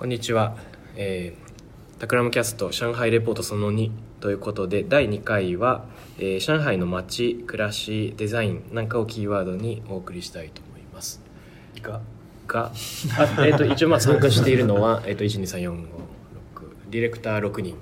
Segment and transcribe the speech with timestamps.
[0.00, 0.56] こんにちは、
[0.96, 5.84] えー、タクラムキャスト上海レポートその2ということで第2回は、
[6.16, 11.20] えー、上海の街暮らしデザインなんかをキーワードにお送りしたいと思います。
[11.82, 12.00] が
[12.46, 12.72] が
[13.18, 15.84] あ、えーと、一応まあ参加しているのは、 えーと、12345
[16.88, 17.76] ディレクター6人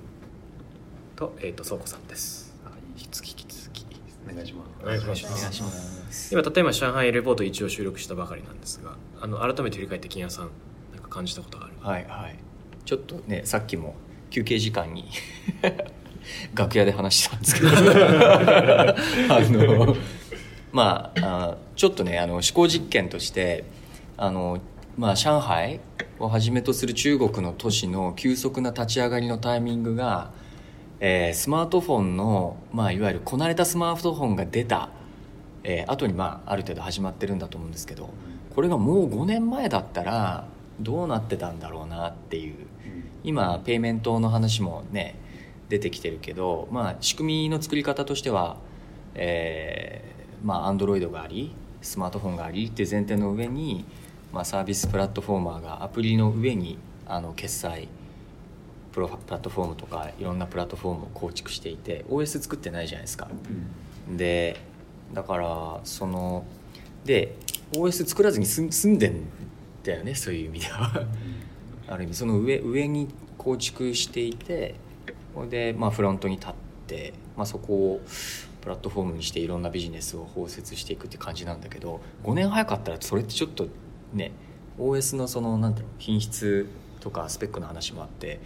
[1.14, 2.52] と,、えーと、倉庫さんです。
[2.98, 3.86] 引き続き
[4.28, 4.70] お願いします。
[4.82, 6.34] お願いします。
[6.34, 10.50] 今たった今上海レポート一応収録したばかりなんですがあの改めて振り返って金谷さん
[11.08, 11.74] か感じたことがある。
[11.80, 12.36] はいはい。
[12.84, 13.16] ちょっと。
[13.26, 13.94] ねさっきも
[14.30, 15.08] 休憩時間に
[16.54, 17.68] 楽屋で話したんですけど。
[17.74, 18.94] あ
[19.40, 19.96] の
[20.72, 23.64] まあちょっとねあの思考実験として
[24.16, 24.58] あの、
[24.96, 25.80] まあ、上海
[26.18, 30.32] をはじめとする中国の都市の急速な立ち上がりのタイミングが、
[31.00, 34.90] えー、スマートフォンの、まあ、いわゆるこなれたスマートフォンが出た、
[35.62, 38.10] えー、後に、まあ、ある程度始まってるんだと思うんですけど
[38.54, 40.48] これがもう5年前だったら
[40.80, 42.54] どうなってたんだろうなっていう。
[43.24, 45.16] 今ペイメントの話もね
[45.68, 48.56] 出てきてるけど、まあ、仕組みの作り方としては、
[49.14, 53.84] えー、まあアンドロイドがありスマートフォンがありっていう前提の上に、
[54.32, 57.88] まあ、サービスプラットフォーマーがアプリの上にあの決済
[58.92, 63.28] プロプラットフォームとかいろんなプラットフォームを構築していて OS 作ってないじゃないですか、
[64.08, 64.60] うん、で
[65.12, 66.44] だからその
[67.04, 67.36] で
[67.72, 69.22] OS 作らずに済んでん
[69.88, 71.06] だよねそういう意味では。
[71.88, 73.08] ある意味その上上に
[73.38, 74.74] 構築していて
[75.48, 76.52] で、まあ、フロントに立っ
[76.86, 78.00] て、まあ、そこを
[78.60, 83.68] プラットフォームにしていろんなビジネスを包摂していくって感じなんだけど5年早かったらそれってちょっと
[84.12, 84.32] ね
[84.78, 86.68] OS のそのなんていうの品質
[87.00, 88.40] とかスペックの話もあって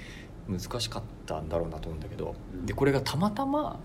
[0.48, 2.34] 難しかったんだろうなと思うんだけど、
[2.64, 3.80] でこれがたまたま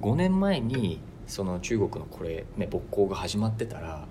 [0.00, 4.04] 5年前にその中国のこれ、ね、勃興が始まってたら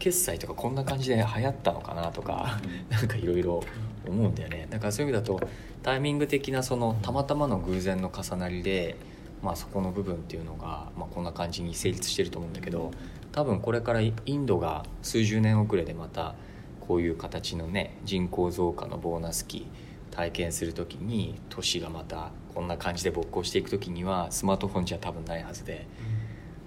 [0.00, 3.62] 決済とかこんな感じで流行ったのかなとか、うん、なんかいろいろ
[4.08, 5.40] 思うんだよねだからそういう意味だと
[5.82, 8.96] タイミング的なそのたまたまの偶然の重なりで、
[9.42, 12.90] まあ、そこの部分っていうのが、まあ、こんな感じに成立してると思うんだけど
[13.30, 16.34] 多分これからインドが数十年遅れでまた
[16.80, 19.66] こういう形のね人口増加のボーナス期
[20.10, 25.86] 体験する時に都市がまたこんな感じで勃興していく時にはスマートフォンじゃ多分ないはずで。
[26.14, 26.19] うん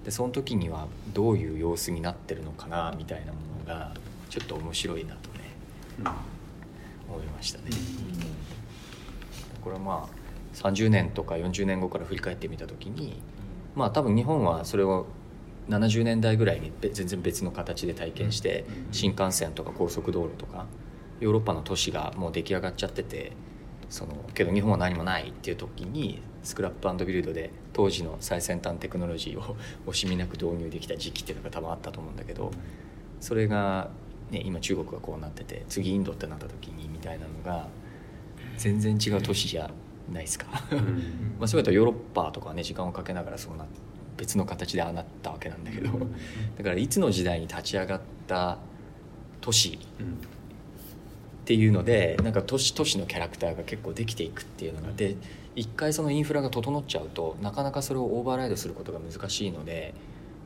[0.04, 3.94] でその時にはどういう様子になってるのかなみたいなものが
[4.28, 5.40] ちょっと面白いなとね、
[6.00, 6.06] うん、
[7.14, 7.64] 思いましたね。
[9.56, 13.20] うん、これはまあ30年とか40年後から振り返ってみた時に
[13.74, 15.06] まあ多分日本はそれを
[15.68, 20.66] 70年代ぐらいに全然別の形で体験して新幹線とか高速道路とか
[21.20, 23.32] ヨーロッパの都市がもう出来上がっちゃってて
[23.88, 29.56] そのけど日本は何もないっていう時にスクラップビルドで当時の最先端テクノロジーを
[29.86, 32.52] 惜しみなく導入できた時期っていうのが多分あったと思うんだけど
[33.20, 33.90] それが、
[34.30, 37.68] ね、今中国がこうなってて次インドってなった時にみたいなのが
[38.58, 39.70] 全然違う都市じゃ
[40.12, 40.46] ないですか。
[41.40, 43.64] まあそういうとヨーロッパとかはね時間をかけながらそうな
[44.18, 45.88] 別の形でああなったわけなんだけど
[46.58, 48.58] だからいつの時代に立ち上がった
[49.40, 55.16] 都市っていうのでなんか都市都市のキャラクターが結構できていくっていうのがで
[55.56, 59.94] 一回そのインフラが整っちゃうとなかなかそれをオーバーライドすることが難しいので、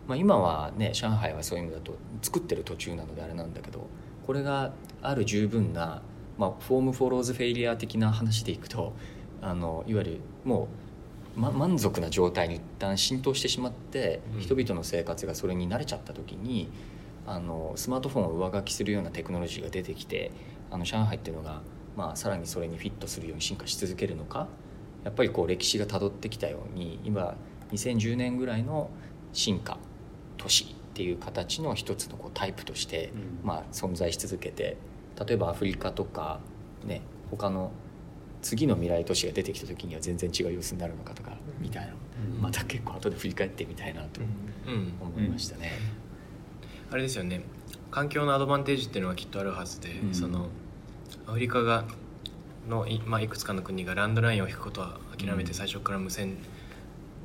[0.07, 3.87] まあ、今はね上海はそういう意味だと作ってる途中なのであれなんだけど
[4.27, 6.03] これがある十分な、
[6.37, 8.93] まあ、フォーム・フォローズ・フェイリア的な話でいくと
[9.41, 10.69] あのいわゆるも
[11.37, 16.69] う、ま、満足な状態に一旦浸透してしまって、人々の生活がそれに慣れちゃった時に
[17.27, 20.31] あのスマートフォンを上書きするようなテクノロジーが出てきて
[20.71, 21.63] あの上海っていうのが、
[21.97, 24.49] まあ、さらにそれにフィットするように進化し続けるのか
[25.05, 27.37] やっぱりこう歴史がたどってきたように今
[27.73, 28.91] 2010年ぐらいの
[29.33, 29.79] 進化
[30.37, 33.13] 都市っていう形の一つのこうタイプとして、
[33.45, 34.77] まあ、存在し続けて
[35.27, 36.41] 例えばアフリカとか
[36.85, 37.73] ね他の
[38.43, 41.93] 次の未来都市が出てきた時には全然違う様子になるのかとかみたいな、
[42.37, 44.21] うん、また結構後で振り返ってみたいなと。
[45.01, 45.73] 思いましたね。
[46.91, 47.43] あれですよね。
[47.91, 50.49] 環境のアドバンテージっていうのはきっとあるはずで、うん、その
[51.27, 51.85] アフリカが
[52.69, 56.37] のい,、まあ、いくつかの国がランドラインを引くことは諦めて最初から無線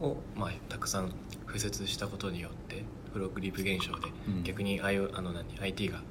[0.02, 1.14] を、まあ、たくさん
[1.48, 4.08] 敷設したことによってフロークリープ現象で
[4.44, 6.02] 逆にああの何 IT が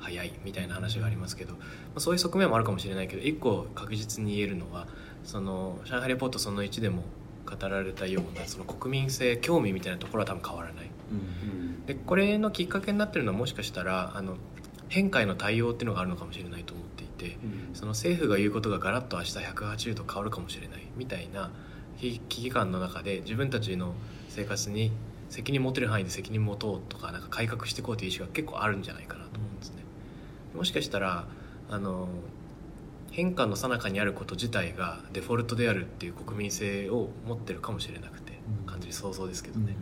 [0.00, 1.58] 早いみたいな話がありますけど、ま
[1.96, 4.88] あ、そういう側面もあるかもしれないけど一個確実に言えるのは
[5.24, 7.04] その上海レポートその1でも
[7.46, 10.90] 語られたようなその国民性興味みたいなところは多分変わらない。
[11.86, 14.36] でこれのきっかけになってるのはもしかしたらあの
[14.88, 20.82] 変化への対応っていうのがあるのかもしれないと思って、うん、その政府が言うことがガラッと明日180度変わるかもしれない。
[20.96, 21.50] みたいな
[21.98, 23.94] 危機感の中で自分たちの
[24.28, 24.92] 生活に
[25.28, 29.82] 責任持てる範囲で責任持とうとかなんか改革していこうという意思が結構あるんじゃないかなと思うんですね。
[30.54, 31.26] もしかしたら
[31.70, 32.08] あの
[33.10, 38.66] 変化の最中にあること自体がデフォルトであるっていう国民性を持ってるかもしれなくて、うん。
[38.66, 39.76] 感じる想像ですけどね、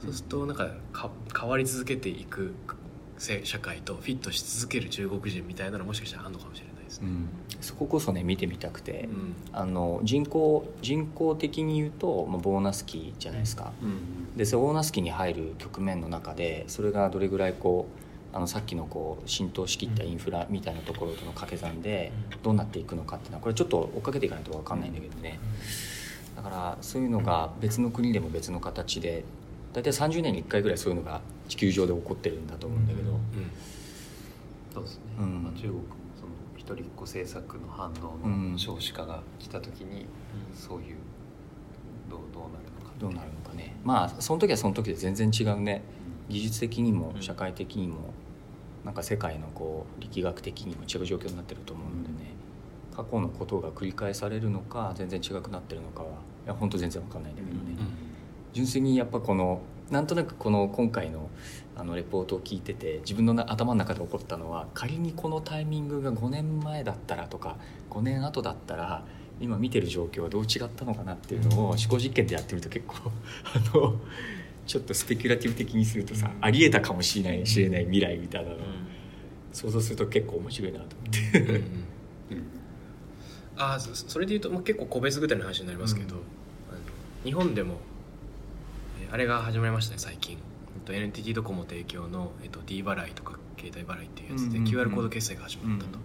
[0.00, 2.83] そうするとなんかか変わり続けていくせ
[3.18, 7.08] 社会とフィットし続ける中国人みたいなのもしかしたらあるのかもしれないですね。
[7.08, 7.28] うん。
[7.60, 9.34] そここそね見てみたくて、うん。
[9.52, 14.36] あの人口人口的に言うと、まあ、ボーナス期じゃないですか、うん。
[14.36, 17.86] でそのボーナス期に入る局面の中でそれがどれぐらいこ
[18.32, 22.10] うあのさっきのこう浸透しきったインフラみたいなところとの掛け算で
[22.42, 25.38] どうなっていくのかっていうのはこれちょっと追っかけていかないと分かんないんだけどね。
[26.34, 29.24] だからそういうのが別の国でも別の形で
[29.72, 33.18] 大体30年に1回ぐらいそういうのが地球上で起こってるんだと思うんだけど、うん
[34.72, 35.42] そうですね、うん。
[35.44, 35.82] まあ、中国も
[36.18, 38.52] その一人っ子政策の反動うん。
[38.52, 40.06] の少子化が来た時に、
[40.54, 40.96] そういう
[42.10, 43.76] どうどうなるのかどうなるのかね。
[43.84, 45.82] まあその時はその時で全然違うね。
[46.28, 47.22] 技術的にもうん。
[47.22, 48.12] 社会的にも
[48.84, 52.34] なんか世界のこう力学的にも違う状況になってると思うのでね。
[52.94, 56.08] 過去のことが繰り返されるのか全然違くなってるのかは
[56.44, 57.60] いや本当全然わかんないんだけどね、
[58.52, 61.30] 純粋にやっぱこのなんとなくこの今回の
[61.76, 67.56] あのレポートを聞いてて自分のな頭の中で起こったのは仮にこのタイミングが5年前だったらとか
[67.90, 69.04] 5年後だったら
[69.40, 73.10] 今見てる状況はどう違ったのかなっていうのを思考実験でやってみると結構
[73.74, 73.96] あの
[74.66, 78.56] ちょっとスペキュラティブ的にするとさありえたかもしれない知れない未来みたいなの。
[78.56, 78.58] を
[79.52, 81.62] 想像すると結構面白いなと思って。
[83.56, 86.16] あーそそれでいうと、まあ、結構個別具体の話になりますけど、
[87.24, 87.93] 日本でもえー
[89.10, 90.36] あれが始まりましたね最近。
[90.36, 95.98] えっと NTT ドコモ提供の、えっと、D 払いとか携帯払いっていうやつで、QR コード決済が始まったと、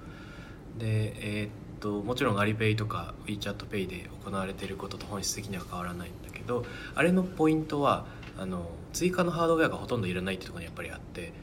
[0.77, 1.49] でえーっ
[1.79, 8.05] ともちろんアリペイとか WeChatPay で行われていることと本質的には変わらないんだけどあれのポイントは
[8.37, 11.33] あの追加のハードウェアがほとんどいらないってところにやっぱりあって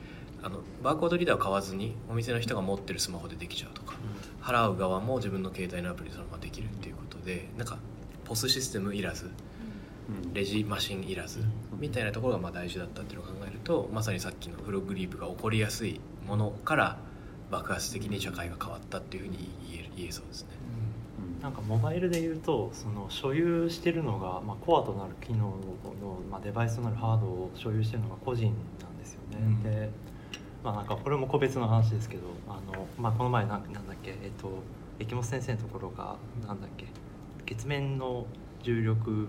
[0.42, 3.96] あのバーコードリーダーを買わずにお店の人が持ってるスマホでできちゃうとか
[4.42, 7.78] 払う側も自分の携帯のアプリでそのままできるっていうことでなんか
[8.24, 9.26] ポスシステムいらず。
[9.26, 9.32] うん
[10.32, 11.40] レジマシンいらず。
[11.78, 16.98] みたいなところがまあ大事だったっていうのを考えるとまさにさっきのフロッグリープが起こりやすいものから
[17.50, 20.48] 爆発的に社会が変わったっていうふうに言える言えそうですね。
[21.36, 21.42] うん。
[21.42, 25.56] なんかモバイルでいうとその所有してるのが、まあ、コアとなる機能の、
[26.30, 29.62] まあ、デバイスとなるハードを所有してるのが個人なんですよね、うん。
[29.62, 29.90] で、
[30.64, 34.50] まあ、なんかこれも個別の話ですけどあの、まあ、この前なんなんだっけ、えっと、
[34.98, 36.16] 駅本先生のところが
[36.46, 36.86] なんだっけ
[37.44, 38.26] 月面の
[38.66, 39.28] 重力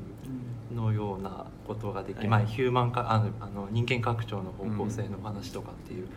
[0.73, 6.07] のようなことができ、はいまあ、ヒューマンかあのあの人間拡張の方向性の話とかっていう、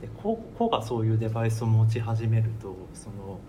[0.00, 3.40] で個個がそういうデバイスを持ち始めるとその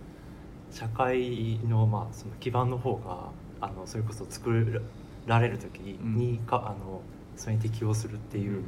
[0.72, 3.30] 社会の,、まあその基盤の方が
[3.62, 4.82] あのそれこそ作
[5.28, 7.02] られる時にか、あの
[7.36, 8.64] それに適応するっていう、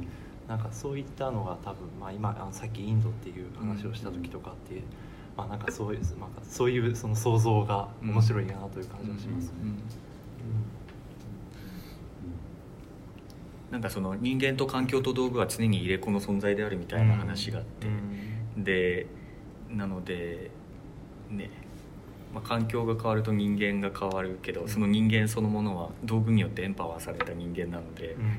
[0.46, 4.82] なんかそういったのが多分、まあ、今あのさっきインドっていう話をした時とかって、
[5.36, 9.52] まあ、なんかそういう、まあ、そういうその想像が面白いなという感じがしますね。
[9.62, 10.11] うん
[13.72, 17.86] なんかその人間と環境と道具は常に入れ子の存在であるみたいな話があって、
[18.58, 19.06] で
[19.70, 20.50] なので
[21.30, 21.48] ね、
[22.34, 28.32] まあ、環境が変わると人間が変わるけどその人間そのものは道具によってエンパワーされた人間なので、うん。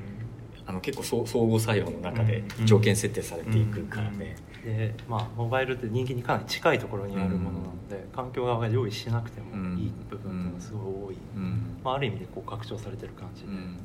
[0.65, 2.65] あの結構相相互作用の中でうん。
[2.67, 9.47] 条件設定されていくからね、でまあ、モバイルって人間にかなり近いところにあるものなので、環境側が用意しなくても
[9.79, 11.77] いい部分っていうのがすごい多い、うん。
[11.83, 13.77] まあ、ある意味でこう拡張されてる感じで、うん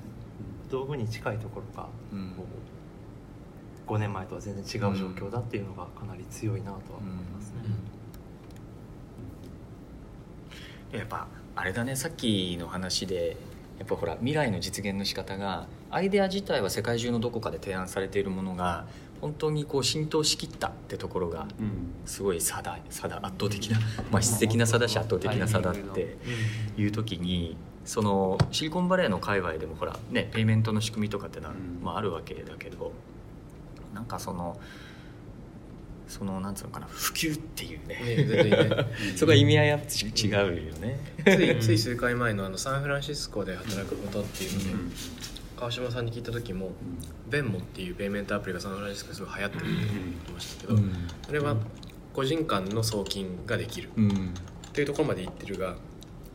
[0.71, 2.35] 道具に近いところがうん。
[2.37, 2.47] こう
[3.89, 7.57] 5年前とは全然違う状況だっていうのがかなり強いなとは思いますね。
[10.99, 13.37] やっぱあれだねさっきの話で
[13.79, 18.87] やっぱほら未来の実現の仕方がアイデア自体は世界中のどこかで提案されているものが
[19.21, 21.93] 本当にこう浸透しきったってところがうん。
[22.07, 23.79] すごい差だ差だ圧倒的な、
[24.11, 26.17] まあ、質的な差だし圧倒的な差だって
[26.77, 27.57] いう時に
[27.89, 31.83] そのシリコンバレーの界隈でもほらねペイメントの仕組みとかってのは、うん。
[31.83, 32.93] まあ、あるわけだけど
[33.95, 34.61] なんかその
[36.07, 38.87] そのなんつうのかな普及っていうね。
[39.17, 41.01] そこは意味合いはち違うよね。
[41.25, 44.93] ついつい数回前のあのサンフランシスコで働くことっていうので、うん。
[45.57, 46.73] 川島さんに聞いた時も
[47.31, 49.87] ベンモっていうペイメントアプリがサンフランシスコですごい流行ってるって言っ
[50.27, 50.93] てましたけど、うん。
[51.27, 51.57] それは
[52.13, 54.09] 個人間の送金ができるうん。
[54.09, 55.77] っていうところまで行ってるが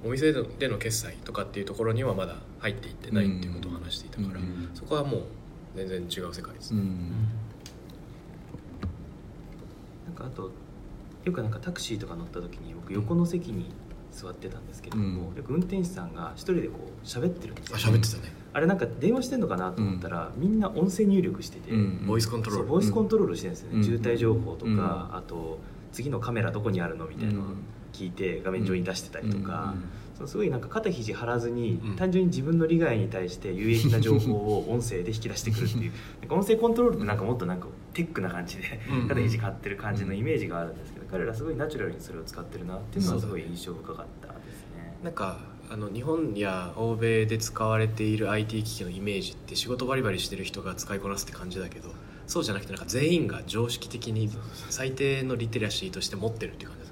[0.06, 5.22] お店での決済とかっていうところにはまだ入っていってないっていうことを話していたから、うんそこはもう
[5.76, 7.28] 全然違う世界です、うん。
[10.06, 10.52] なんかあと
[11.24, 13.72] よくなんかタクシーとか乗った時に僕横の席に
[14.12, 15.36] 座ってたんですけれども、うん。
[15.36, 22.06] よく運転手さんが一人でこう喋ってるんですあよ喋ってたね、あれなんか電話してんのかなと思ったら、みんな音声入力してて、うん。
[22.06, 22.68] ボイスコントロール。
[22.68, 23.84] ボイスコントロールしてるんですよね、うん。
[23.84, 24.80] 渋滞情報とか、うん。
[24.82, 25.60] あと
[25.92, 27.40] 次のカメラどこにあるのみたいな
[27.94, 29.76] 聞いて画面上に出してたりとか、
[30.16, 31.96] そのすごいなんか肩肘張らずに、うん。
[31.96, 35.92] 単純に自分の利害に対して有益な情報を音声で引き出してくるっていう。
[36.22, 44.98] なんか音声コントロールってなんかもっとなんかテックな感じでうん肩肘張ってる感じのイメージがあるんですけど彼らすごいナチュラルにそれを使ってるなっていうのはすごい印象深かったですね。
[45.04, 51.90] なんかあの日本や欧米で使われている IT 機器のイメージって仕事バリバリしてる人が使いこなすって感じだけど
[52.28, 54.30] そうじゃなくてなんか全員が常識的に
[54.70, 56.83] 最低のリテラシーとして持ってるっていう感じ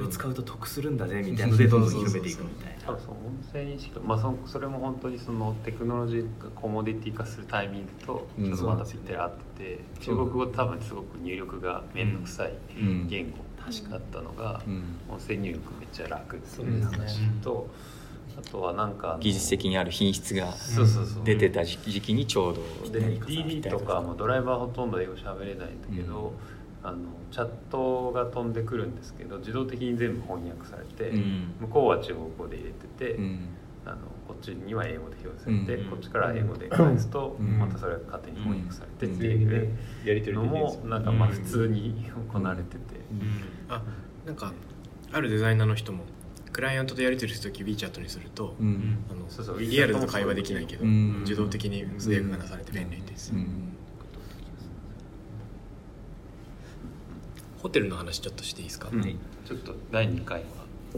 [0.00, 2.84] れ使うと得するんだぜみたいなのでどんどん広めていくみたいな。
[2.86, 3.00] 多分。
[3.00, 8.46] その音声認識まあ、そそれも本当にそのテクノロジーがコモディティ化するタイミングとうん。
[8.46, 13.08] ちょっとまだぴったり合ってて、中国語多分すごく入力が面倒くさいうん。
[13.08, 13.38] 言語
[13.90, 14.82] だったのが、うん。
[15.08, 16.98] 音声入力めっちゃ楽ってそういうですね。
[16.98, 17.68] 話と、
[18.38, 20.54] あとはなんか技術的にある品質が
[21.24, 22.54] 出てた時時期にちょう
[22.84, 26.32] どで DD とかもドライバーほとんど英語喋れないんだけど、
[26.82, 26.98] あの
[27.30, 31.54] チャットが飛んでくるんですけど自動的に全部翻訳されて、うん。
[31.60, 33.48] 向こうは中国語で入れてて、うん。
[33.84, 33.96] あの
[34.28, 35.90] こっちには英語で表示されて、うん。
[35.90, 37.58] こっちから英語で返すと、うん。
[37.58, 42.78] またそれが勝手に翻訳されてっていうやり取りのもなんかまあ普通に行われてて、
[43.68, 43.82] あ
[44.24, 44.52] なんか
[45.12, 46.04] あるデザイナーの人も
[46.52, 49.04] クライアントとやり取りするとき WeChat にすると、うん。
[49.10, 51.20] あのそうそうリアルだと会話できないけど、うん。
[51.20, 53.69] 自動的に通訳がなされて便利です、うん
[57.62, 59.02] ホテルの話ちょっとしていいですか、うん。
[59.02, 60.42] ちょっと第2回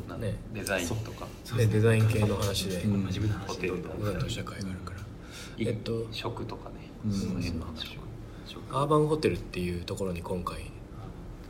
[0.08, 0.36] はね。
[0.54, 1.26] デザインとか、
[1.56, 3.04] でデザイン系の話で、うん。
[3.04, 5.00] 真面目な話ホテルとデザインとした会があるから、
[5.58, 6.76] えっと食とかね、
[7.06, 7.12] うん。
[7.12, 8.02] その辺の話を
[8.70, 10.70] アーバンホテルっていうところに今回、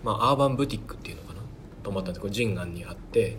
[0.03, 1.41] まあ、アーバンブティックっていうのかな？
[1.83, 2.15] 泊まったん。
[2.15, 3.37] でこれ神安にあって、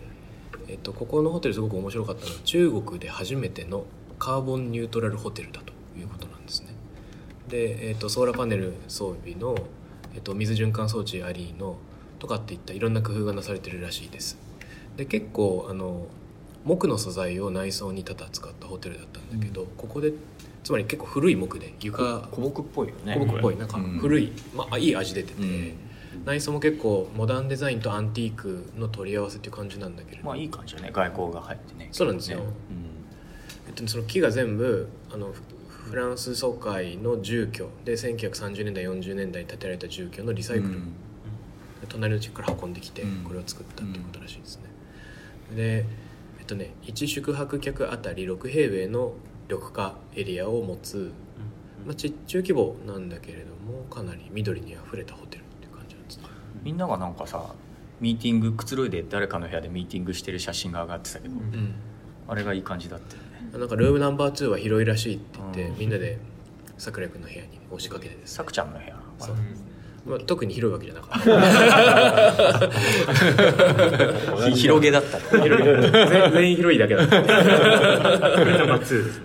[0.68, 3.84] えっと、ここのホテルすごく面白かったのは中国で初めての
[4.18, 6.68] カーボンニュートラルホテルだということなんですね。
[7.48, 9.54] で、えっと、ソーラーパネル装備の、
[10.14, 11.76] えっと、水循環装置ありの
[12.18, 14.38] とかっていったいろんな工夫がなされてるらしいです。
[14.96, 16.06] で結構あの
[16.64, 20.12] 木の素材を内装に多々使ったホテルだったんだけど、ここで
[20.62, 23.14] つまり結構古い木で床古木っぽいよね。
[23.14, 25.74] 古木っぽいなんか古い、まあ、いい味出てて、うん。
[26.24, 30.90] 内装も結構モダンデザインとアンティークの取り合わせっていう感じなんだけれど、まあいい感じだね。
[30.92, 31.88] 外交が入ってね。
[31.92, 32.38] そうなんですよ。
[32.38, 32.44] ね。
[33.66, 35.34] えっと、その木が全部あの
[35.84, 37.68] フフランス疎開の住居。
[37.84, 40.92] で1930年代40年代に建てられた住居のリサイクル、うん。
[41.88, 43.24] 隣の地区から運んできてうん。
[43.24, 44.64] これを作ったっていうことらしいですね、
[45.54, 45.84] で
[46.38, 49.12] えっとね1宿泊客あたり6平米の
[49.48, 51.12] 緑化エリアを持つ、
[51.86, 56.24] まあ、ち中規模なんだけれどもかなり緑にあふれたホテルっていう感じなんですね。
[56.62, 57.54] みんながなんかさ
[58.00, 61.74] ミーティングくつろいで誰かの部屋でミーティングしてる写真が上がってたけど、うん。
[62.26, 63.23] あれがいい感じだったよね
[63.58, 65.78] なんかルームナンバー2は広いらしいって言って、うん。
[65.78, 66.18] みんなで
[66.76, 68.96] 桜井君の部屋に押しかけてです、さくちゃんの部屋。
[69.18, 69.36] そう。
[70.06, 71.22] まあ、特に広いわけじゃなかっ
[74.42, 74.50] た。
[74.50, 75.48] ひ広げだった全
[76.32, 77.22] 全員広いだけだった。
[77.22, 79.24] ナンバー2ですね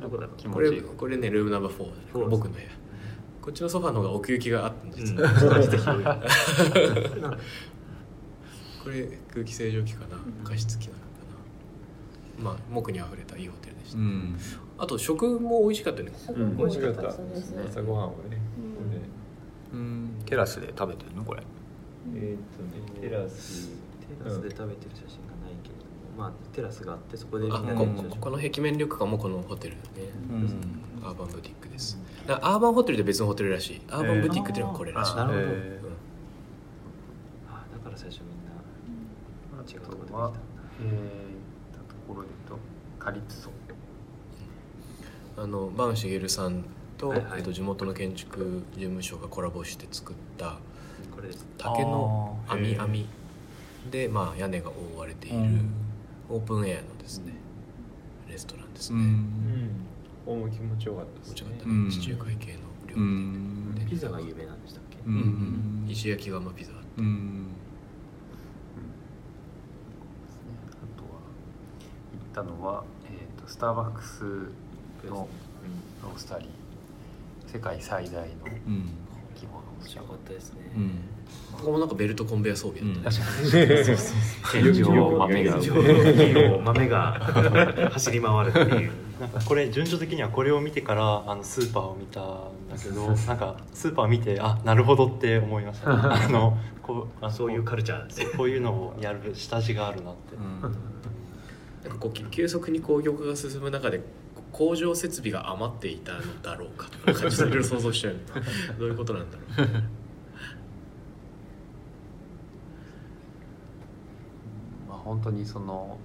[0.00, 1.92] どこれこれねルームナンバー4だね
[2.30, 2.66] 僕の部屋。
[3.42, 5.14] こっちのソファーの方が奥行きがあったんです、
[8.90, 11.04] これ空気清浄機かな加湿器なのか
[12.42, 12.50] な。
[12.50, 14.36] まあ木にあふれたいいホテルでした、うん。
[14.78, 16.12] あと食も美味しかったよね。
[16.28, 16.56] うん。
[16.56, 17.02] 美味しかった。
[17.02, 17.62] ですね。
[17.68, 18.16] 朝ごはんをね。
[19.72, 20.10] うん。
[20.26, 21.24] テラスで食べてるの？
[21.24, 21.42] これ。
[22.16, 25.84] えーっとねテラステラスで食べてる写真がないけれど
[26.16, 29.80] も、まあテラスがあってそこでみんあなでこ写真この壁面緑化もこのホテルね、
[30.30, 31.06] うん。
[31.06, 31.96] アーバンブティックです。
[32.26, 33.80] アーバンホテルで別のホテルらしい。
[33.88, 35.78] アーバンブティックっていうのがこれらしい、あなるほど、へ
[37.48, 38.50] あだから最初みんな
[39.60, 40.32] あ違うところでできとは
[40.80, 40.98] えー、行っ
[41.72, 43.50] たところで言うとカリプソ
[45.36, 46.64] あの坂茂さん
[46.98, 47.38] と,、はいはい。
[47.38, 50.58] えっと地元の建築事務所がコラボして作った
[51.14, 51.46] これです。
[51.56, 53.06] 竹の網網
[53.90, 55.70] で、まあ、屋根が覆われているうん。
[56.28, 57.32] オープンエアのですね、
[58.28, 59.24] レストランですうね、ん。
[60.26, 61.50] ここも気持ちよかったですね。
[61.56, 61.64] った。
[61.66, 61.90] ね、うん。
[61.90, 63.86] 地中海系の料う理、ん。
[63.88, 65.14] ピザが有名なんでしたっけ、うん。
[65.14, 65.90] うん。
[65.90, 66.72] 石焼き窯ピザ。
[66.98, 67.46] うん
[70.82, 71.20] あとは
[72.12, 74.22] 行ったのは、えー、とスターバックス
[75.08, 75.28] の
[76.02, 76.48] ロースタリー。
[77.52, 78.20] 世界最大の
[78.66, 78.90] うん。
[79.34, 80.90] 規模の面白かったですね、うん。
[81.52, 83.16] ここもなんかベルトコンベヤ装備やったね、
[84.52, 85.18] 天井を。
[85.18, 86.60] 豆が天井を。
[86.60, 88.92] 豆が走り回るっていう。
[89.20, 92.24] なんかこれ順序的にはこれを見てからあのスーパーを見たん
[92.70, 98.06] だけどなんかスーパー見てあなるほどって思いました、あのこうあのそういうカルチャー。
[98.06, 100.36] ですこういうのをやる下地があるなって、
[101.82, 104.04] なんかこう急速に工業化が進む中でこ
[104.52, 108.16] 工場設備が余っていたのだろうかとか感じでいろいろ想像しちゃう
[108.78, 109.68] どういうことなんだろう。
[114.88, 115.98] まあ本当にその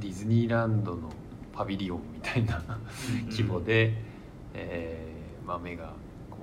[0.00, 1.10] ディズニーランドの
[1.52, 2.62] パビリオンみたいな
[3.30, 3.94] 規模で、
[4.54, 5.94] えー豆が
[6.30, 6.36] こ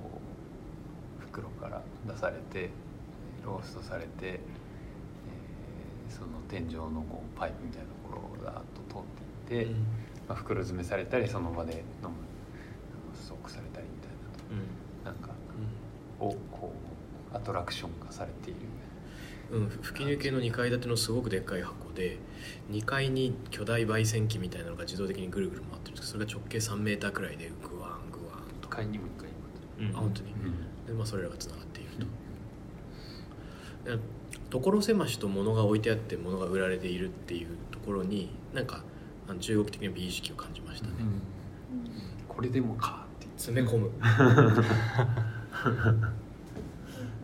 [1.18, 2.68] う袋から出されて
[3.42, 9.02] ローストされて、えーその天井のこうパイプみたいなところをザーッと通っ
[9.48, 9.72] ていって、
[10.28, 12.14] まあ、袋詰めされたりその場で飲む
[13.14, 14.10] ストックされたりみたい
[15.04, 15.30] ななんか
[16.20, 16.72] をこ
[17.32, 18.60] うアトラクション化されている。
[19.50, 22.18] うん、吹き抜けの2階建てのすごくでっかい箱で
[22.70, 28.68] 2階に巨大焙煎機みたいなのが自動的にぐるぐる回ってるんですけどそれが直径3メーターくらいでグワングワンと。
[28.68, 29.30] 1階にも1階
[29.78, 30.32] にもあ本当に。
[30.32, 30.86] うん。
[30.86, 31.90] で、まあ、それらがつながっている
[33.84, 33.96] と。
[33.96, 34.02] で
[34.50, 38.82] 所狭しと物が置いてあって物が売られているっていうところになんか
[39.28, 40.94] あの中国的な美意識を感じましたね、
[42.26, 43.26] これでもかって。
[43.26, 43.90] 言って詰め込む。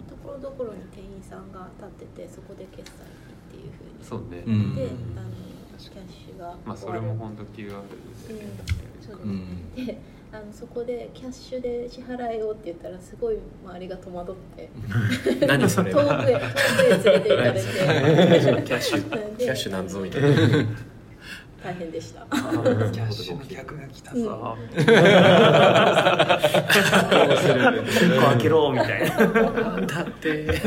[0.08, 3.00] ところどころに店員さんが立っててそこで決済っ
[3.50, 4.74] ていうふうにそうね、うん。
[4.74, 5.30] であの
[5.78, 7.80] キャッシュがまあそれも本当 QR で、ね。
[9.00, 9.98] そうですうんで
[10.32, 14.68] あのそこでキャッシュで支払いをって言ったらすごい周りが戸惑って。
[15.46, 16.30] 何それ遠くへ遠くへ
[16.90, 18.62] 連れて行かれて。
[18.66, 20.28] キャッシュでキャッシュなんぞみたいな
[21.64, 22.26] 大変でした。
[22.30, 24.58] キャッシュの客が来たぞ、
[28.20, 29.16] 開けろみたいな。
[29.80, 30.60] だって。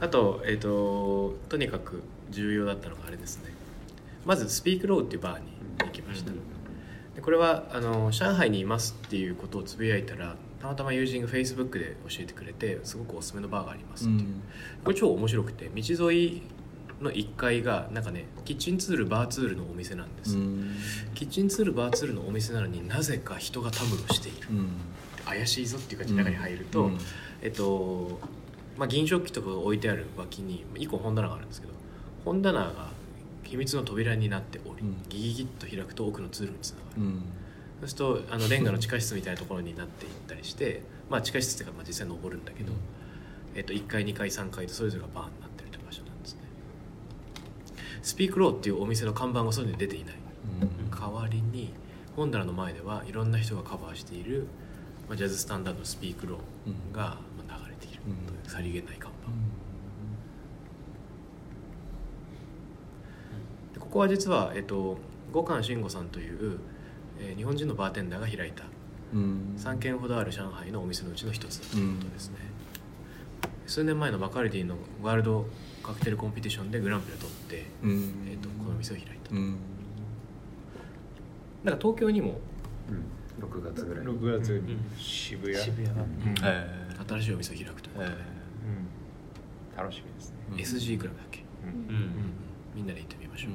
[0.00, 3.52] あとえっ、ととにかく重要だったのがあれですね。
[4.26, 5.46] まずスピークローっていうバーに
[5.84, 6.32] 行きました、
[7.14, 14.28] でこれはあの上海にいますっていうことをつぶやいたらたまたま友人が Facebook で教えてくれてすごくおすすめのバーがありますっていう、
[14.82, 16.42] これ超面白くて道沿い
[17.02, 20.36] の1階がなんかねキッチンツールバーツールのお店なんです、
[21.14, 24.48] キッチンツールバーツールのお店なのになぜか人がたむろしている。
[25.24, 26.90] 怪しいぞっていう感じで中に入ると、
[27.42, 28.18] えっと
[28.76, 31.72] まあ、銀食器とかが置いてある脇に1個本棚があるんですけど
[32.24, 32.90] 本棚が
[33.44, 34.96] 秘密の扉になっており、うん。
[35.08, 37.12] ギギギッと開くと奥の通路につながる、
[37.80, 42.72] そうするとあのレンガの地下室みたいなところになっていったりして、まあ、地下室っていうかまあ実際登るんだけど、
[43.54, 46.40] えっと、1階2階3階とそれぞれがバーになってるという場所なんですね
[48.02, 50.14] スピークローっていうお店の看板が外に出ていない。
[50.90, 51.72] 代わりに
[52.16, 54.46] 本棚の前ではいろんな人がカバーしている、
[55.08, 57.16] まあ、ジャズスタンダードのスピークローが
[57.48, 59.30] まあ流れているというさりげない看板、
[63.74, 64.98] でここは実は、えっと、
[65.32, 66.58] 五感慎吾さんという、
[67.18, 68.64] えー日本人のバーテンダーが開いた
[69.58, 72.36] 3軒ほどある上海のお店のうちの一つだということですね、
[73.66, 75.46] 数年前のバカルディのワールド
[75.82, 77.66] カクテルコンペティションでグランプリを取って、
[78.30, 79.40] えっとこの店を開いた、な
[81.72, 82.40] んか東京にも
[82.88, 84.04] うん、6月ぐらい。
[84.04, 84.76] 6月に。
[84.98, 85.88] 渋谷、渋谷。
[87.08, 89.76] 新しいお店を開くということで、うん。
[89.76, 90.12] 楽しみ
[90.58, 91.70] ですね、SG クラブだっけ、うん。
[91.70, 92.10] うん。
[92.74, 93.52] みんなで行ってみましょう、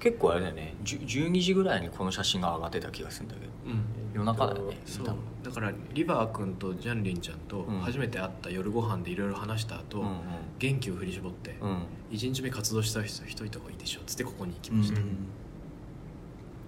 [0.00, 0.74] 結構あれだよね。
[0.84, 3.52] 10 12時ぐらいにこの写真が上がってた気がするんだけど。
[3.66, 5.06] うん夜中だよねそう。
[5.42, 7.80] だからリバー君とジャンリンちゃんとうん。
[7.80, 10.16] 初めて会った夜ご飯でいろいろ話した後、うんうん。
[10.58, 11.82] 元気を振り絞って、うん。
[12.10, 15.00] 一日目活動した人人いた方がいいでしょっつってここに行きました、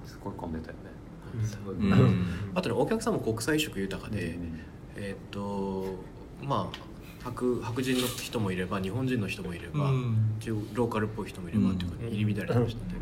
[0.07, 0.75] すごい混んでたよ
[1.39, 2.27] ね、すごいうん。
[2.55, 4.61] あとねお客さんも国際色豊かで、うん
[4.97, 5.97] えーっと
[6.43, 6.77] まあ
[7.25, 10.17] 白白人の人もいれば日本人の人もいれば、うん。
[10.73, 12.95] ローカルっぽい人もいれば、うんっていうか、入り乱れてましたね、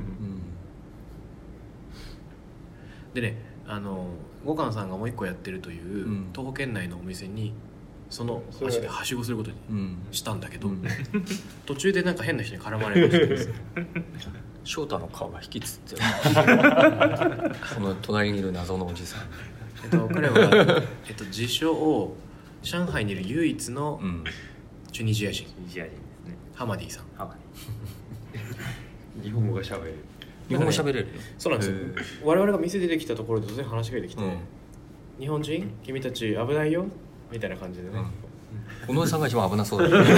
[3.15, 4.07] でねあの
[4.45, 6.31] 五感さんがもう一個やってるという、うん。
[6.33, 7.53] 徒歩圏内のお店に
[8.11, 9.97] そのそれ足ではしごすることにうん。
[10.11, 10.83] したんだけど、うん。
[11.67, 13.55] 途中でなんか変な人に絡まれましてですね
[14.65, 16.03] 翔太の顔が引きつってる。
[17.75, 19.23] その隣にいる謎のおじさん。
[19.85, 22.15] えっと彼は、えっと、自称
[22.63, 24.25] 上海にいる唯一のうん。
[24.93, 26.37] チュニジア人、ジア人ですね。
[26.55, 27.05] ハマディさん。
[27.17, 27.39] ハワイ
[29.25, 29.99] 日本語が喋れる
[30.49, 31.07] 日本語喋れるよ。
[31.39, 31.73] そうなんです
[32.25, 34.39] 我々が店出てきたところで突然話しかけてきて、うん。
[35.19, 35.71] 日本人？
[35.85, 36.87] 君たち危ないよ？
[37.31, 38.07] みたいな感じでね、うん。
[38.87, 40.05] このおじさんが一番危なそうだね。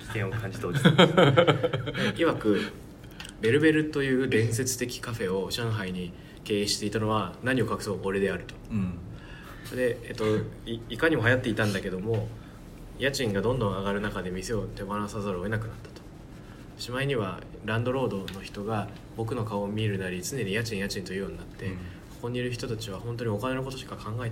[0.00, 0.96] 危険を感じたおじさん
[2.16, 2.60] いわく
[3.40, 6.12] ベルベルという伝説的カフェを上海に
[6.44, 8.54] 経営していたのは何を隠そう俺であると。
[8.70, 8.98] うん。
[9.76, 10.24] で、えっと、
[10.66, 12.28] い いかにも流行っていたんだけども
[13.00, 16.02] 家賃がどんどん上がる中で店を手放さざるを得なくなったと。
[16.76, 21.72] しまいにはランドロードの人が僕の顔を見るなり常に家賃家賃というようになって、こ
[22.22, 24.30] こにいる人たちは本当にお金のことしか考え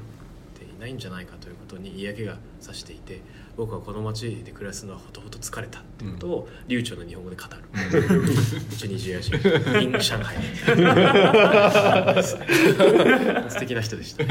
[0.59, 3.21] ていないんじゃないかということに嫌気がさしていて
[3.57, 7.51] 僕はこの町で暮らすのはほとほと疲れたっていうことを流暢な日本語で語る、
[8.77, 9.35] チュニジア人
[9.81, 10.37] in 上海
[13.51, 14.25] 素敵な人でした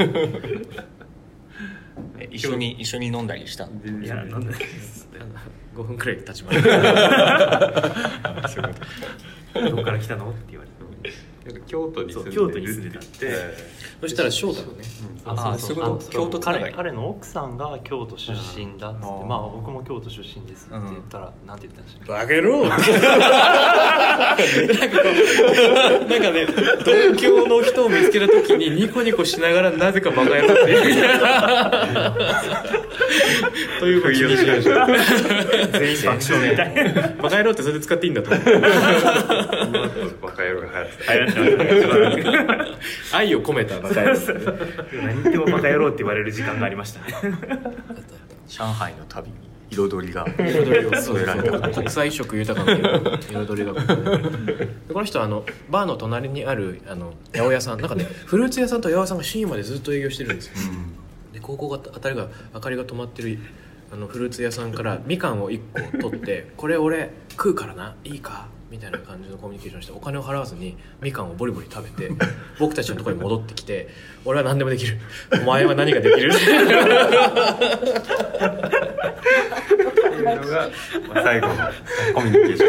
[2.30, 3.64] え一緒に一緒に飲んだりした。
[3.64, 3.68] い
[4.06, 4.44] やなん。
[4.46, 5.08] だです。
[5.74, 6.68] 5分くらい経ちました。
[9.70, 10.30] どこから来たの？
[10.30, 10.77] って言われて
[11.66, 13.26] 京都に住んで京都に住んでたって。
[13.26, 13.38] 言って
[14.00, 14.84] そしたら翔太がね。
[15.24, 16.06] あそういうこと。
[16.10, 19.06] 京都彼彼の奥さんが京都出身だっつって。
[19.06, 22.12] あーまあ僕も京都出身ですって言ったら、なんて言ったんでしたっけ？
[22.12, 22.68] バカ野郎。
[22.72, 22.86] なんか
[25.02, 25.08] こ
[26.06, 26.46] うなんかね
[26.84, 30.82] 同郷の人を見つけた時にニコニコしながらなぜかバカ野郎って言う。
[33.80, 34.30] ということにしま
[34.60, 34.86] した
[35.78, 36.74] 全員爆笑みたい。
[36.94, 38.42] なバカ野郎ってそれで使っていいんだと思う。
[40.22, 40.72] バカ野郎が流
[41.20, 41.37] 行ってた
[43.12, 44.16] 愛を込めたバカ野郎
[45.02, 47.14] 何言ってもバカ野郎って言われる時間がありましたね。
[48.46, 49.34] 上海の旅に
[49.70, 50.24] 彩りが。
[50.38, 53.72] 彩りを添えられた国際色豊かな彩りが。
[53.74, 57.80] でこの人はあのバーの隣にあるあの八百屋さん。
[57.80, 60.54] なんかねフルーツ屋さんと八百屋さんが深夜までずっと営業してるんですよ。
[61.32, 63.38] で高校があたりが明かりが止まってる
[63.92, 65.60] あのフルーツ屋さんからみかんを1
[66.02, 67.94] 個取って「これ俺食うからな。
[68.04, 72.12] いいか?」みたいな感じのコミュニケーションしてお金を払わずにみかんをボリボリ食べて
[72.60, 73.88] 僕たちのところに戻ってきて
[74.26, 74.98] 「俺は何でもできる。
[75.32, 76.42] お前は何ができる?」って
[80.16, 80.68] いうのが、
[81.14, 81.54] まあ、最後の
[82.14, 82.68] コミュニケーショ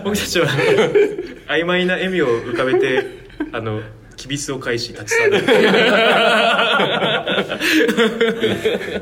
[0.00, 0.04] ン。
[0.04, 0.46] 僕たちは
[1.48, 3.04] 曖昧な笑みを浮かべて
[3.52, 3.80] あの
[4.16, 5.36] きびすを返し立ち去る。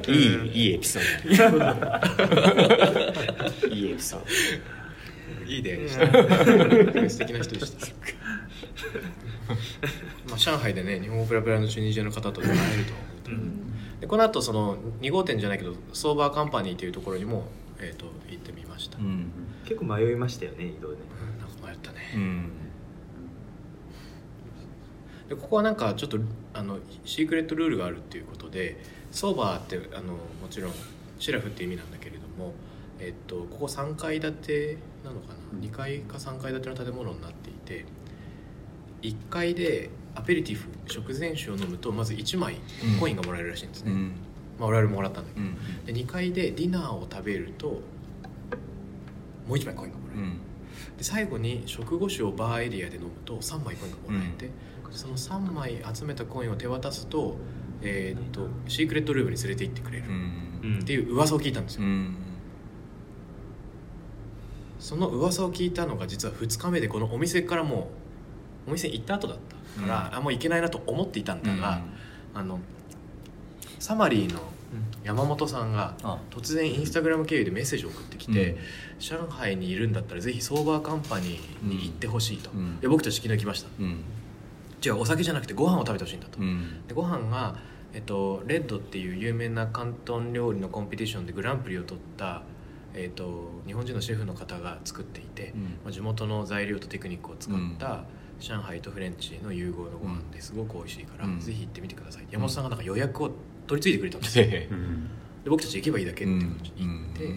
[0.09, 1.03] いいいいエピソー
[3.69, 3.71] ド。
[3.75, 4.27] いいエピソード
[5.47, 6.07] いい出会いでした
[7.11, 7.87] 素敵な人でした。
[10.29, 13.31] まあ上海でね日本語ペラペラのチュニジアの方と会えると思って。
[13.31, 13.37] る
[14.01, 17.45] でこの後その2号店じゃないけどソーバーカンパニーというところにも、
[17.79, 19.31] えー、と行ってみました、うん。
[19.65, 20.97] 結構迷いましたよね移動で
[21.39, 22.51] なんか迷ったね、うん。
[25.29, 26.19] でここはなんかちょっと
[26.55, 30.73] あのシークレットルールがあるっていうことでソーバーってあのもちろん
[31.19, 32.55] シラフっていう意味なんだけれども、
[33.01, 37.87] えっと、ここ3階建てなのかな？2階か3階建ての建物になっていて
[39.03, 42.57] 1階でアペリティフ食前酒を飲むとまず1枚
[42.99, 44.13] コインがもらえるらしいんですね、うん。
[44.59, 47.81] まあ、我々ももらったんだけど、うんで2階でディナーを食べるとも
[49.49, 50.39] う1枚コインがもらえる、うん。
[50.99, 54.51] で最後に食後酒をバーエリアで飲むと3枚コインがもらえて、
[54.91, 57.37] その3枚集めたコインを手渡すと,、
[57.81, 60.79] えーっとシークレットルームに連れて行ってくれるうん。
[60.81, 62.15] っていう噂を聞いたんですよ、うん
[64.81, 67.91] その噂を聞いたのが実は2日目でこのお店からも
[68.67, 69.39] うお店に行った後だっ
[69.77, 71.83] たから、あもう行けないなと思っていたんだが、
[72.35, 72.59] あの
[73.79, 74.41] サマリーの
[75.05, 76.19] 山本さんがあ。
[76.31, 78.59] 突然インスタグラム経由でメッセージを送ってきて、うん
[79.01, 82.79] 上海にいるんだったらぜひソーバーカンパニーに行ってほしいと、うん。
[82.81, 83.69] で僕たち昨日行きました。
[83.81, 84.05] うん。
[84.85, 86.87] 違うお酒じゃなくてご飯を食べてほしいんだと、うん。
[86.87, 87.57] でご飯が、
[87.95, 92.43] えっと、レッドっていう有名な広東料理のコンペティションでグランプリを取った、
[92.95, 95.63] えっと、日本人のシェフの方が作っていて、うん。
[95.63, 98.05] まあ、地元の材料とテクニックを使った、
[98.41, 101.41] 上海とフレンチの融合のご飯ですごく美味しいから、うん。
[101.41, 102.27] ぜひ行ってみてください。
[102.31, 103.31] 山本さんがなんか予約を
[103.67, 104.45] 取り継いでくれたんですよ。
[104.47, 104.69] でへ
[105.49, 107.35] 僕たち行けばいいだけってうん行って、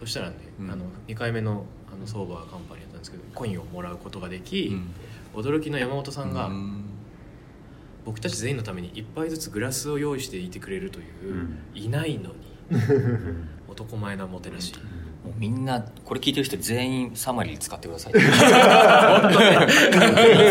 [0.00, 0.70] そしたらね、うん。
[0.70, 4.68] あの2回目のあのソーバーカンパニーだったんですけどコインをもらうことができ、
[5.34, 5.40] うん。
[5.40, 6.84] 驚きの山本さんが、うん。
[8.04, 12.50] 僕たち全員のために1杯ずつグラスを用意していてくれるという、いないのに
[13.84, 14.74] 男前なもてなし、
[15.24, 18.12] もうみんなこれ聞いてる人全員サマリー使ってください。
[19.22, 19.68] 本当ね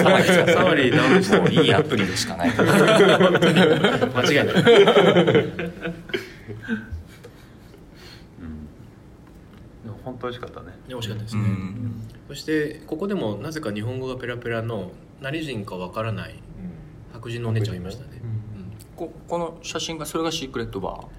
[0.01, 2.49] サマリー使ってサマリーダウンしてもういいアプリでしかない。
[2.49, 4.63] 間違いない。
[9.83, 10.67] でも本当美味しかったね。
[10.87, 16.35] 美味しかったですね、うんそしてここでもなぜか日本語がペラペラの何人かわからない
[17.11, 18.27] 白人のお姉ちゃんがいましたね、う
[18.59, 18.71] ん。
[18.95, 21.18] ここの写真がそれがシークレットバー？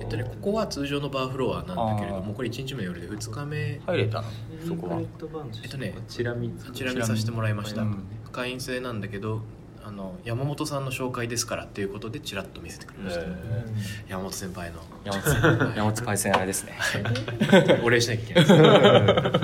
[0.00, 3.80] えっとね、ここは通常のバーフロアなんだけれどもこれ1日目の夜で2日目。
[3.86, 4.28] 入れたの？
[4.66, 5.00] そこは。
[5.00, 8.04] えっとねチラ見こちら見させてもらいました、うん。
[8.30, 9.42] 会員制なんだけど
[9.82, 13.22] あの山本さんの紹介ですからっていうことでちらっと見せてくれました、
[14.06, 14.80] 山本先輩の。
[15.74, 16.74] 山本パイセンあれですね。
[17.82, 19.38] お礼しなきゃいけない。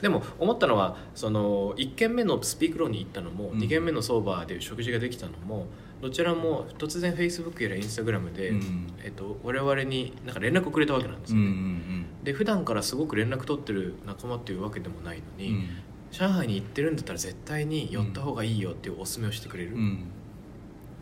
[0.00, 3.58] でも思ったのはその1軒目のスピークローに行ったのも、うん。
[3.58, 5.66] 2軒目のソーバーで食事ができたのも
[6.02, 8.92] どちらも突然 Facebook やら Instagram で、うん。
[9.02, 12.06] えっと、我々になんか連絡をくれたわけなんですうんうよね、ん。
[12.24, 15.68] で普段からすごく連絡取ってる仲間っていうわけでもないのに、
[16.12, 20.04] 上海に行ってるんだったら絶対に寄った方がいいよっていうおすすめをしてくれる、うん。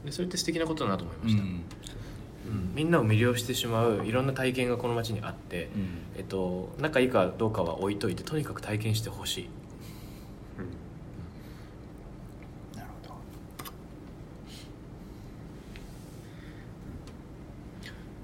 [0.04, 1.48] でそれって素敵なことだなと思いました、うん。
[1.48, 1.62] うん。
[2.74, 5.88] みんなを魅了してしまういろんな体験がこの街にあって、うん。
[6.16, 9.48] えっと、仲いいかどうかは置いといてとにかく体験してほしい
[12.76, 13.14] なるほど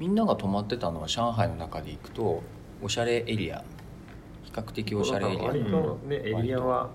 [0.01, 2.43] みんなが泊まってたのは上海の中で行くと
[2.83, 3.63] おしゃれエリア。
[4.43, 5.43] 比較的おしゃれエリア。
[5.45, 6.89] 割とねエリアは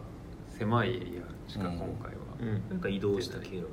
[0.57, 1.75] 狭いエリアしかうん。
[1.75, 2.79] 今回は、なん。
[2.79, 3.67] か移動した経路が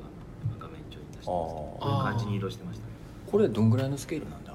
[0.61, 1.31] 画面上に出してますあー。
[1.31, 2.93] こういう感じに移動してましたね。
[3.27, 4.53] これどんぐらいのスケールなんだ？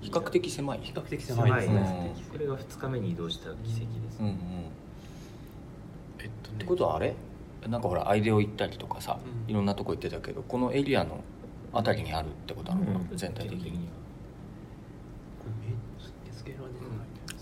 [0.00, 0.80] 比較的狭い。
[0.82, 2.14] 比較的狭いですね。
[2.16, 2.30] うん。
[2.30, 3.64] これが2日目に移動した奇跡で
[4.12, 4.36] す、うんうん
[6.20, 6.56] えっとね。
[6.56, 7.16] ってことはあれ？
[7.66, 9.50] なんかほらアイデオ行ったりとかさ、うん。
[9.50, 11.24] いろんなとこ行ってたけどこのエリアの
[11.78, 13.16] あたりにあるってことなのかな、うん。
[13.16, 13.70] 全体的に。
[13.70, 13.76] は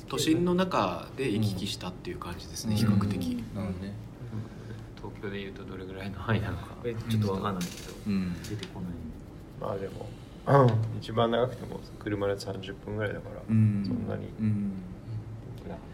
[0.09, 3.95] 都心の中で行き来したっていう感じですね、比較的、なるほどね。
[4.97, 6.77] 東京でいうとどれぐらいの範囲なのか。
[7.09, 8.43] ちょっとわかんないけど、うん。
[8.43, 8.93] 出てこない。
[9.61, 10.09] まあでも
[11.01, 13.83] 一番長くても車で30分ぐらいだから、うん。
[13.85, 14.73] そんなにうん。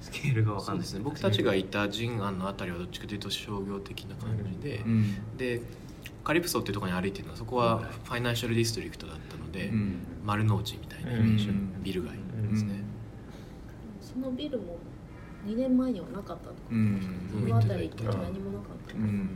[0.00, 0.86] スケールがわかんない。
[0.86, 1.00] そうですね。
[1.04, 5.36] 僕たちがいたジンアンのあたりはどっちかというと商業的な感じで、うん。
[5.36, 5.62] で
[6.22, 9.98] カリプソっていうところに歩いてるのはそこはファイナンシャルディストリクトだったので、うん。
[10.24, 12.12] 丸の内みたいなイメージのうんビル街
[12.50, 12.82] ですね、
[14.00, 14.76] そのビルも
[15.46, 17.00] 2年前にはなかったとか、うん。
[17.30, 18.32] その辺りって何もなかっ
[18.88, 19.28] た、うん。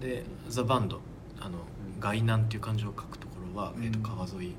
[0.00, 1.00] でザ・バンド
[1.40, 1.58] あの
[2.00, 3.84] 外南っていう漢字を書くところは、うん。
[3.84, 4.54] えー、と川沿い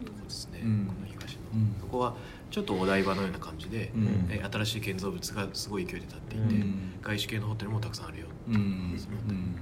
[0.00, 0.86] のとこですね、うん。
[0.86, 1.76] この東の、うん。
[1.80, 2.16] そこは
[2.50, 4.28] ちょっとお台場のような感じで、うん。
[4.30, 6.94] えー新しい建造物がすごい勢いで建っていて、うん。
[7.02, 8.92] 外資系のホテルもたくさんあるよ、うん。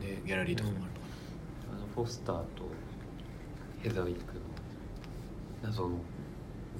[0.00, 1.01] でギャラリーとかもあるの
[1.92, 2.44] かあのフォスターと
[3.82, 4.40] ヘザウィックの
[5.62, 5.96] 謎の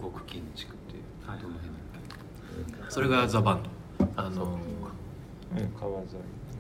[0.00, 1.72] 極建築っていう、はいどの辺
[2.82, 3.70] な、それがザ・バンド。
[4.16, 4.72] あのうん
[5.78, 6.08] 川沿い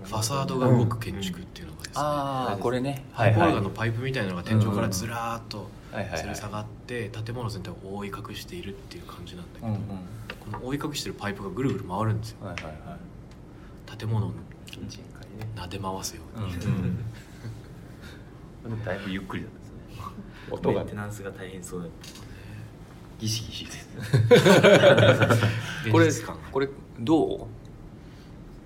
[0.04, 3.04] ファサードが動く建築っていうのがですね、ああこれね。
[3.12, 6.22] ハイボールガンのパイプみたいなのが天井からずらーっとはいはいはい。
[6.22, 9.80] 吊り下がって建物全体を覆い隠しているっていう感じなんだけど、うんうん。
[10.52, 12.46] この覆い隠してるパイプがぐるぐる回るんですよ。
[12.46, 12.70] はいはいは
[13.94, 13.96] い。
[13.96, 14.32] 建物を
[14.66, 15.48] キッチン階ね。
[15.56, 16.98] 撫で回すように、うん
[18.84, 19.76] だいぶゆっくりなんですね。
[20.50, 21.88] 音がメンテナンスが大変そうだ
[23.18, 23.88] ギシギシです
[25.90, 26.10] これ
[26.50, 26.68] これ
[27.00, 27.46] どう？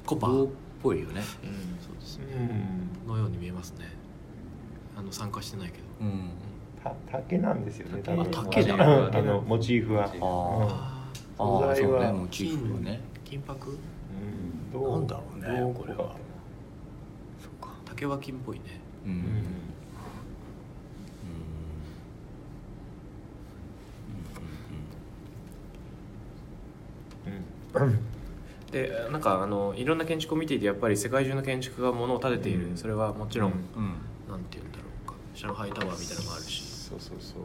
[0.07, 0.49] コパ銅っ
[0.83, 1.21] ぽいよね。
[1.43, 2.25] うんそうですね。
[3.05, 3.09] うん。
[3.09, 3.87] のように見えますね。
[4.97, 5.85] あの参加してないけど。
[6.01, 6.31] うん。
[6.83, 8.01] た竹なんですよね。
[8.05, 8.65] 竹。
[8.65, 8.73] ね。
[8.73, 10.05] うんあのモチーフは。
[10.05, 12.13] ああ素材は。
[12.13, 13.01] ねモチーフはね。
[13.25, 13.71] 金箔？
[13.71, 14.73] うん。
[14.73, 14.93] どう？
[14.93, 16.17] なんだろうねどうこれは。
[17.43, 17.75] そっか。
[17.85, 18.81] 竹は金っぽいね。
[19.05, 19.23] うんうんうん
[28.73, 32.77] でなんかあのいろんな建築を見ていてやっぱり世界中の建築がものを建てている、うん。
[32.77, 33.59] それはもちろん、うん。
[34.29, 35.15] なんて言うんだろうか。
[35.35, 36.63] 上海タワーみたいなのもあるし。
[36.63, 37.43] そうそうそう。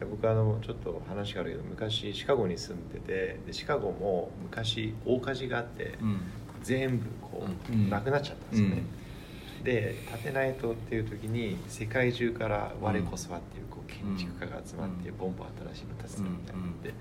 [0.00, 6.20] で僕あのちょっと話があるけど昔シカゴに住んでてでシカゴも昔大火事があってうん。
[6.62, 7.90] 全部こう、うん。
[7.90, 8.82] なくなっちゃったんですよね、
[9.62, 15.16] で建てないとっていう時に世界中から我こそはっていうこう建築家が集まってうん。
[15.16, 16.94] ボンボン新しいの建てたみたいになって、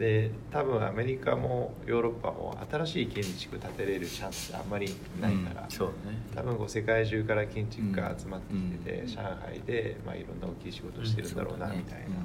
[0.00, 5.94] で多分アメリカもヨーロッパも新しい建築建てれるチャンスあんまりないから、そうね。
[6.34, 9.06] 多分こう世界中から建築家が集まってきてて、うん。
[9.06, 12.16] 上海で、まあ、いろんな大きい仕事をしてるんだろうな、うんみたいな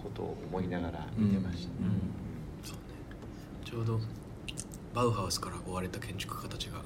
[0.00, 1.86] ことを思いながら見てました、うん。
[1.86, 1.92] うん。
[2.62, 2.80] そうね。
[3.64, 3.98] ちょうど
[4.94, 6.84] バウハウスから追われた建築家たちがま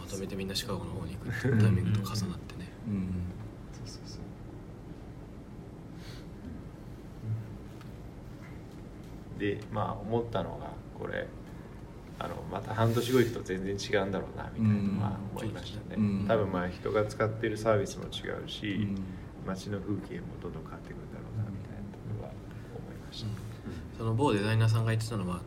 [0.00, 2.68] まとめてみんなシカゴの方に行くっていうタイミングと重なってね。
[2.88, 3.08] うん
[3.72, 4.22] そうそうそう
[9.42, 11.26] でまあ思ったのがこれ
[12.18, 16.24] あのまた半年後行くと全然違うんだろうなみたいなのは思いましたね、うん。
[16.28, 19.02] 多分まあ人が使っているサービスも違うし、うん。
[19.44, 22.30] 街の風景もどんどん変わってくるんだろうなみたいなところは
[22.78, 25.40] 思いました、その某デザイナーさんが言ってたのは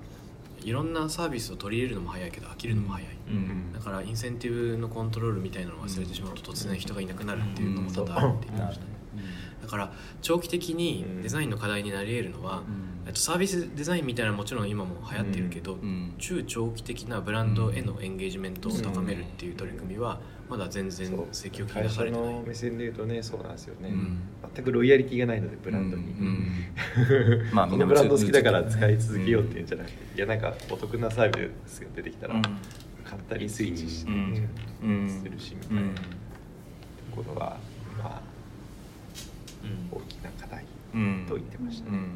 [0.62, 3.72] いろんなサービスを取り入れるのも早いけど飽きるのも早い、うん。
[3.72, 8.92] だからインセンティブのコントロールみたいなのを忘れてしまうと突然人がいなくなるっていうのも多々あるって言ってましたね。
[9.62, 12.64] だから長期的にデザインの課題になり得るのは、
[13.06, 16.16] えっとサービスデザインみたいなもちろん今も流行ってるけど、うん。
[16.18, 22.34] 中長期的なブランドへのエンゲージメントを高めるっていう取り組みはまだ全然積極的に会社出されてない。
[22.34, 24.20] の目線で言うとねそうなんですよね、うん。
[24.56, 26.50] 全くロイヤリティがないのでブランドに、うん。
[27.54, 32.42] まあこのブランド好きだから使い続けようっていうんじゃなくて、いやなんかお得なサービスが出てきたら、うん。
[32.42, 34.50] 簡単にスイッチして、うん。
[34.84, 35.10] うん。
[35.10, 36.02] するしみたいなと
[37.16, 37.60] ころは、
[38.00, 38.22] まあ
[39.92, 40.66] 大きな課題
[40.96, 41.26] うん。
[41.28, 42.10] と言ってましたね、うん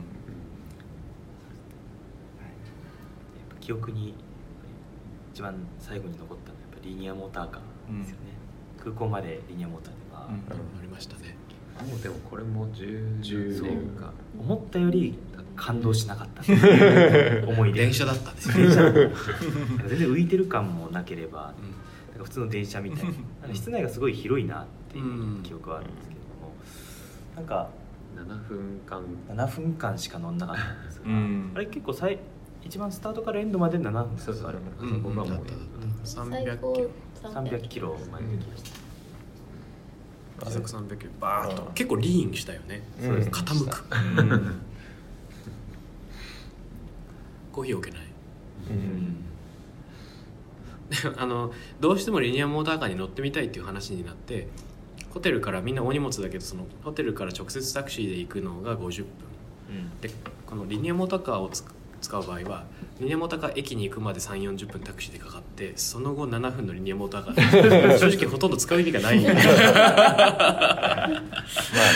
[3.69, 4.15] 記憶に
[5.31, 8.21] 一番最後に残ったのはやっぱリニアモーターカーですよね、
[8.79, 10.79] 空港までリニアモーターでは、うん。
[10.79, 11.35] ありましたね。
[11.87, 14.11] もうでもこれも10 10年か。
[14.39, 15.19] 思ったより
[15.55, 16.41] 感動しなかった。
[17.47, 17.81] 思い出。
[17.81, 18.81] 電車だったんですよ電車。
[19.87, 23.05] 全然浮いてる感もなければうなんか普通の電車みたい
[23.47, 23.53] な。
[23.53, 26.55] 室内がすごい広いなっていう記憶はあるんですけども、
[27.35, 27.69] なんか
[28.15, 29.03] 7分間。
[29.27, 31.51] 7分間しか乗んなかったんですが、うん。
[31.53, 32.17] あれ結構さい
[32.63, 35.59] 一番スタートからエンドまで7分そうそうあるあんうん僕はもうだっただっ
[36.03, 36.05] た。
[36.05, 36.89] 最300高キロ
[37.23, 38.63] 300キロまで行きまし
[40.39, 41.51] た、時速300キロバー。
[41.51, 42.83] ッと結構リーンしたよね。
[43.01, 43.31] そうですね。
[43.33, 43.85] 傾く
[44.21, 44.61] うん。
[47.51, 48.07] コーヒー置けない。
[48.69, 49.25] うん。
[51.17, 54.47] あのどうしてもリニアモーターカーに乗ってみたいっていう話になって
[55.11, 59.07] ホテルからみんな大荷物だけどそのホテルから直接タクシーで行くのが50分。
[60.01, 60.09] で
[60.47, 61.63] このリニアモーターカーをつ
[62.01, 62.65] 使う場合は
[62.99, 67.31] リニアモーターカー駅に行くまで3 4 0分タクシーでかかってその後7分のリニアモーターカ。
[67.31, 69.21] ー で正直ほとんど使う意味がない。
[69.21, 69.33] まあ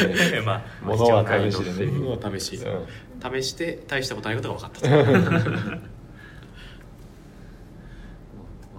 [0.07, 0.41] ね。
[0.45, 1.91] まあ物は試しでね
[2.39, 2.57] 試し。
[2.57, 3.41] うん。
[3.41, 4.81] 試して大したことないことが分かった。
[4.81, 4.99] とま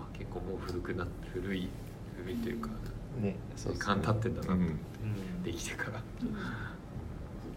[0.02, 1.68] あ、結構もう古くなって古い
[2.18, 2.68] 古いというか
[3.20, 4.78] ね時間経ってんだな、うん。
[5.42, 6.02] できてから。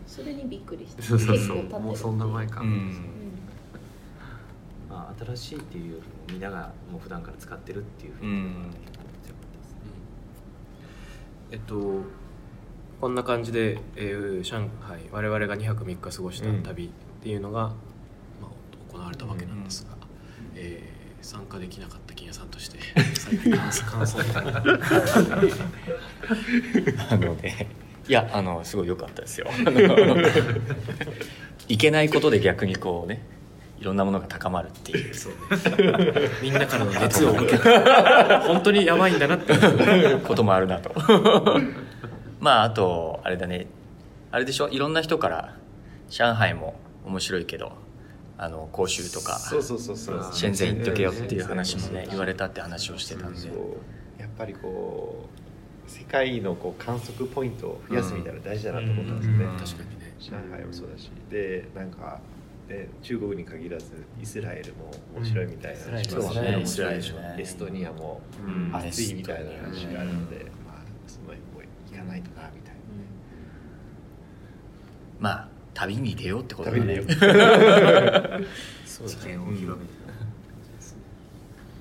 [0.05, 1.71] それにびっくりしたそうそう結構経ってる。
[1.71, 3.16] そうもうそんな前か、うん
[4.89, 8.73] まあ、新しいっていうよりもみんながもう普段から使ってるっていうふうにうん。
[11.51, 12.01] えっと
[12.99, 14.69] こんな感じで、えー上海
[15.11, 16.89] 我々が2泊3日過ごした旅っ
[17.21, 17.75] ていうのが、ま
[18.43, 18.47] あ、
[18.91, 19.91] 行われたわけなんですが、
[20.55, 22.77] えー参加できなかった金谷さんとして
[23.19, 23.71] 最近感
[24.07, 24.21] 想を。
[27.09, 27.67] あのね
[28.07, 29.47] いやあのすごい良かったですよ。
[31.67, 33.25] いけないことで逆にこうね
[33.79, 35.13] いろんなものが高まるっていう。
[35.13, 36.29] そうね。
[36.41, 37.57] みんなからの熱を受けて。
[38.47, 39.53] 本当にやばいんだなって。
[40.25, 40.91] こともあるなと。
[42.39, 43.67] まああとあれだね。
[44.31, 44.69] あれでしょ？
[44.69, 45.55] いろんな人から
[46.09, 47.71] 上海も面白いけど
[48.37, 50.23] あの広州とかそうそうそうそう。
[50.33, 53.47] 深セン行っとけよっていう話もね言われたって話をしてたんで。
[54.19, 55.25] やっぱりこ
[55.87, 59.51] う世界のこう観測ポイントを増やすみたいなの大事だなと思ったんですよね、うん。
[59.57, 60.13] 確かにね。
[60.19, 61.09] 上海もそうだし。
[61.31, 62.19] でなんか、
[62.67, 63.85] ね、中国に限らず
[64.21, 66.21] イスラエルも面白いみたいな話うん。
[66.21, 66.57] もあるしそうね。
[66.59, 67.07] イイスラエルね。
[67.39, 68.75] エストニアもうん。
[68.75, 72.79] 暑いみたいな話があるので、まあ、その辺も行かないとなみたいな。
[75.19, 76.85] まあ旅に出ようってことだね。
[76.85, 77.15] 出よ知
[79.27, 79.91] 見を広めて、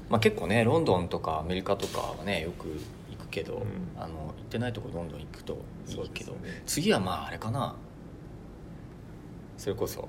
[0.08, 2.66] まあ結構ねロンドンとかアメリカとかはねよく
[3.10, 3.62] 行くけど、うん。
[4.00, 6.62] あの行ってないとこどんどん行くといいけど、ね。
[6.66, 7.74] 次はまああれかな。
[9.58, 10.08] それこそ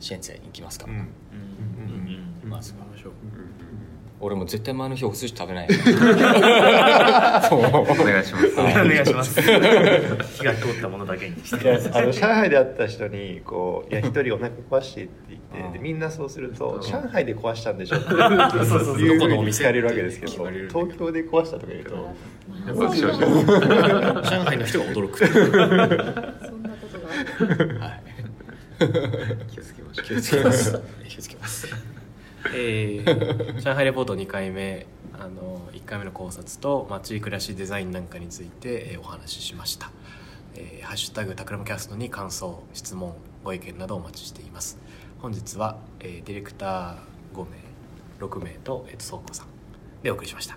[0.00, 0.92] シェンツェに行きますか、うん。
[0.92, 1.00] うん。
[2.42, 2.50] うん。
[2.50, 3.12] まあそうしょう
[4.18, 5.72] 俺も絶対前の日お寿司食べないお
[8.04, 15.98] 願いしますお願いします火が通ったものだけにしてあの上海で会った人にこう「いや一人お腹壊して」って言ってでみん。
[15.98, 17.78] なそうすると「上海で壊したん。
[17.78, 22.16] でしょ」っていうふうに聞かれるわけですけど東京で壊したとか言うと
[22.66, 26.62] 上海の人が驚くそん。
[26.62, 28.02] なことがあるはい
[29.50, 30.80] 気をつ気をつけます。
[31.08, 31.68] 気をつけます。
[32.54, 34.86] えー上海レポート2回目
[35.18, 39.90] あの1回目の考察と街暮らしデザインなんかについて、えーお話ししました、
[40.54, 44.78] えーハッシュタグタクラムキャストに感想質問ご意見などお待ちしています。
[45.20, 46.96] 本日は、えーディレクター
[47.34, 49.46] 5名6名と、えー、と倉庫さん
[50.02, 50.56] でお送りしました。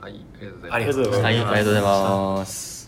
[0.00, 0.74] はいありがとうございます。
[0.74, 2.81] ありがとうございますはいありがとうございます